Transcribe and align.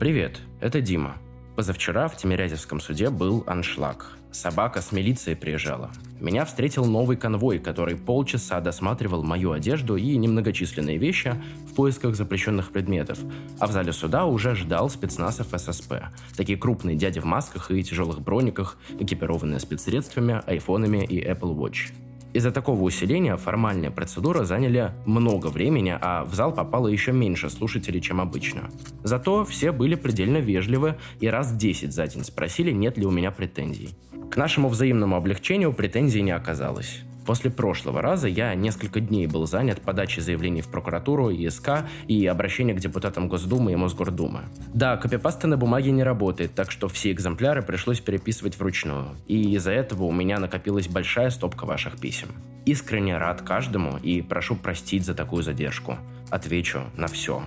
Привет, 0.00 0.40
это 0.62 0.80
Дима. 0.80 1.18
Позавчера 1.56 2.08
в 2.08 2.16
Тимирязевском 2.16 2.80
суде 2.80 3.10
был 3.10 3.44
аншлаг. 3.46 4.16
Собака 4.32 4.80
с 4.80 4.92
милицией 4.92 5.36
приезжала. 5.36 5.90
Меня 6.18 6.46
встретил 6.46 6.86
новый 6.86 7.18
конвой, 7.18 7.58
который 7.58 7.96
полчаса 7.96 8.62
досматривал 8.62 9.22
мою 9.22 9.52
одежду 9.52 9.96
и 9.96 10.16
немногочисленные 10.16 10.96
вещи 10.96 11.34
в 11.70 11.74
поисках 11.74 12.14
запрещенных 12.14 12.72
предметов. 12.72 13.18
А 13.58 13.66
в 13.66 13.72
зале 13.72 13.92
суда 13.92 14.24
уже 14.24 14.54
ждал 14.54 14.88
спецназов 14.88 15.48
ССП. 15.54 15.96
Такие 16.34 16.56
крупные 16.56 16.96
дяди 16.96 17.20
в 17.20 17.26
масках 17.26 17.70
и 17.70 17.84
тяжелых 17.84 18.22
брониках, 18.22 18.78
экипированные 18.98 19.60
спецсредствами, 19.60 20.40
айфонами 20.46 21.04
и 21.04 21.22
Apple 21.22 21.54
Watch. 21.54 21.92
Из-за 22.32 22.52
такого 22.52 22.82
усиления 22.82 23.36
формальная 23.36 23.90
процедура 23.90 24.44
заняли 24.44 24.92
много 25.04 25.48
времени, 25.48 25.96
а 26.00 26.24
в 26.24 26.34
зал 26.34 26.52
попало 26.52 26.86
еще 26.86 27.12
меньше 27.12 27.50
слушателей, 27.50 28.00
чем 28.00 28.20
обычно. 28.20 28.70
Зато 29.02 29.44
все 29.44 29.72
были 29.72 29.96
предельно 29.96 30.36
вежливы 30.36 30.96
и 31.18 31.26
раз 31.26 31.52
10 31.52 31.92
за 31.92 32.06
день 32.06 32.24
спросили, 32.24 32.70
нет 32.70 32.98
ли 32.98 33.04
у 33.04 33.10
меня 33.10 33.32
претензий. 33.32 33.90
К 34.30 34.36
нашему 34.36 34.68
взаимному 34.68 35.16
облегчению 35.16 35.72
претензий 35.72 36.22
не 36.22 36.30
оказалось. 36.30 37.02
После 37.26 37.50
прошлого 37.50 38.02
раза 38.02 38.28
я 38.28 38.54
несколько 38.54 39.00
дней 39.00 39.26
был 39.26 39.46
занят 39.46 39.80
подачей 39.80 40.22
заявлений 40.22 40.62
в 40.62 40.68
прокуратуру, 40.68 41.30
ИСК 41.30 41.86
и 42.08 42.26
обращения 42.26 42.74
к 42.74 42.80
депутатам 42.80 43.28
Госдумы 43.28 43.72
и 43.72 43.76
Мосгордумы. 43.76 44.42
Да, 44.72 44.96
копипаста 44.96 45.46
на 45.46 45.56
бумаге 45.56 45.90
не 45.90 46.02
работает, 46.02 46.54
так 46.54 46.70
что 46.70 46.88
все 46.88 47.12
экземпляры 47.12 47.62
пришлось 47.62 48.00
переписывать 48.00 48.58
вручную. 48.58 49.16
И 49.26 49.54
из-за 49.54 49.72
этого 49.72 50.04
у 50.04 50.12
меня 50.12 50.38
накопилась 50.38 50.88
большая 50.88 51.30
стопка 51.30 51.66
ваших 51.66 51.98
писем. 52.00 52.28
Искренне 52.64 53.16
рад 53.16 53.42
каждому 53.42 53.98
и 53.98 54.22
прошу 54.22 54.56
простить 54.56 55.04
за 55.04 55.14
такую 55.14 55.42
задержку. 55.42 55.98
Отвечу 56.30 56.80
на 56.96 57.06
все. 57.06 57.42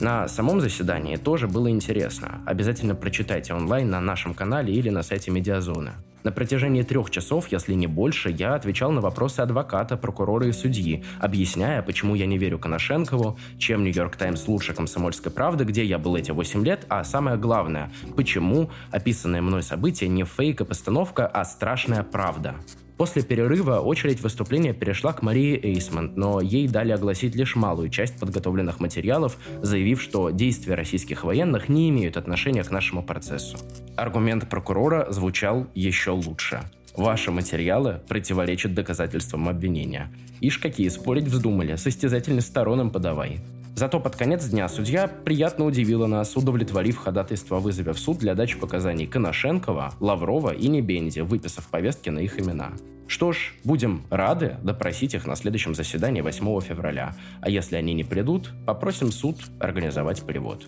На 0.00 0.28
самом 0.28 0.60
заседании 0.60 1.16
тоже 1.16 1.46
было 1.46 1.70
интересно. 1.70 2.42
Обязательно 2.46 2.94
прочитайте 2.94 3.52
онлайн 3.52 3.90
на 3.90 4.00
нашем 4.00 4.32
канале 4.32 4.72
или 4.72 4.88
на 4.88 5.02
сайте 5.02 5.30
Медиазоны. 5.30 5.92
На 6.22 6.32
протяжении 6.32 6.82
трех 6.82 7.10
часов, 7.10 7.48
если 7.50 7.72
не 7.72 7.86
больше, 7.86 8.30
я 8.30 8.54
отвечал 8.54 8.92
на 8.92 9.00
вопросы 9.00 9.40
адвоката, 9.40 9.96
прокурора 9.96 10.46
и 10.46 10.52
судьи, 10.52 11.02
объясняя, 11.18 11.80
почему 11.80 12.14
я 12.14 12.26
не 12.26 12.36
верю 12.36 12.58
Коношенкову, 12.58 13.38
чем 13.58 13.84
Нью-Йорк 13.84 14.16
Таймс 14.16 14.46
лучше 14.46 14.74
комсомольской 14.74 15.32
правды, 15.32 15.64
где 15.64 15.82
я 15.82 15.98
был 15.98 16.16
эти 16.16 16.30
8 16.30 16.64
лет, 16.64 16.84
а 16.88 17.04
самое 17.04 17.38
главное, 17.38 17.90
почему 18.16 18.70
описанное 18.90 19.40
мной 19.40 19.62
событие 19.62 20.10
не 20.10 20.24
фейк 20.24 20.60
и 20.60 20.64
постановка, 20.64 21.26
а 21.26 21.44
страшная 21.44 22.02
правда. 22.02 22.56
После 23.00 23.22
перерыва 23.22 23.80
очередь 23.80 24.20
выступления 24.20 24.74
перешла 24.74 25.14
к 25.14 25.22
Марии 25.22 25.58
Эйсмонт, 25.58 26.18
но 26.18 26.42
ей 26.42 26.68
дали 26.68 26.92
огласить 26.92 27.34
лишь 27.34 27.56
малую 27.56 27.88
часть 27.88 28.20
подготовленных 28.20 28.78
материалов, 28.78 29.38
заявив, 29.62 30.02
что 30.02 30.28
действия 30.28 30.74
российских 30.74 31.24
военных 31.24 31.70
не 31.70 31.88
имеют 31.88 32.18
отношения 32.18 32.62
к 32.62 32.70
нашему 32.70 33.02
процессу. 33.02 33.56
Аргумент 33.96 34.50
прокурора 34.50 35.10
звучал 35.10 35.66
еще 35.74 36.10
лучше. 36.10 36.60
Ваши 36.94 37.30
материалы 37.30 38.02
противоречат 38.06 38.74
доказательствам 38.74 39.48
обвинения. 39.48 40.12
Ишь 40.42 40.58
какие 40.58 40.90
спорить 40.90 41.24
вздумали, 41.24 41.76
состязательный 41.76 42.42
сторонам 42.42 42.90
подавай. 42.90 43.40
Зато 43.80 43.98
под 43.98 44.14
конец 44.14 44.44
дня 44.44 44.68
судья 44.68 45.08
приятно 45.08 45.64
удивила 45.64 46.06
нас, 46.06 46.36
удовлетворив 46.36 46.98
ходатайство 46.98 47.56
о 47.56 47.60
вызове 47.60 47.94
в 47.94 47.98
суд 47.98 48.18
для 48.18 48.34
дачи 48.34 48.58
показаний 48.58 49.06
Коношенкова, 49.06 49.94
Лаврова 50.00 50.50
и 50.50 50.68
Небенди, 50.68 51.20
выписав 51.20 51.66
повестки 51.68 52.10
на 52.10 52.18
их 52.18 52.38
имена. 52.38 52.72
Что 53.06 53.32
ж, 53.32 53.54
будем 53.64 54.02
рады 54.10 54.58
допросить 54.62 55.14
их 55.14 55.26
на 55.26 55.34
следующем 55.34 55.74
заседании 55.74 56.20
8 56.20 56.60
февраля, 56.60 57.16
а 57.40 57.48
если 57.48 57.76
они 57.76 57.94
не 57.94 58.04
придут, 58.04 58.52
попросим 58.66 59.10
суд 59.10 59.38
организовать 59.58 60.26
перевод. 60.26 60.66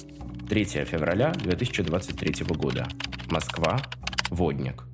3 0.48 0.64
февраля 0.64 1.32
2023 1.32 2.46
года. 2.56 2.88
Москва. 3.28 3.78
Водник. 4.30 4.84